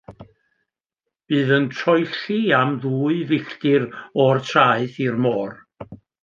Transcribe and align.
Bydd 1.33 1.51
yn 1.57 1.67
troelli 1.79 2.39
am 2.61 2.73
ddwy 2.85 3.19
filltir 3.33 3.87
o'r 4.25 4.41
traeth 4.49 4.99
i'r 5.07 5.21
môr. 5.29 5.55